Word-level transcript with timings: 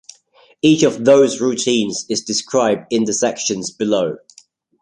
Each 0.63 0.81
of 0.81 1.05
those 1.05 1.39
routines 1.39 2.07
is 2.09 2.23
described 2.23 2.87
in 2.89 3.03
the 3.03 3.13
sections 3.13 3.69
below. 3.69 4.15